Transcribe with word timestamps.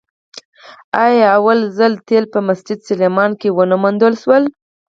آیا 1.05 1.31
لومړی 1.37 1.71
ځل 1.77 1.93
تیل 2.07 2.25
په 2.33 2.39
مسجد 2.47 2.79
سلیمان 2.89 3.31
کې 3.39 3.49
ونه 3.51 3.75
موندل 3.83 4.13
شول؟ 4.21 4.43